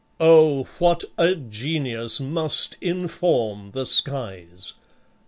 [0.19, 4.73] "O, what a genius must inform the skies!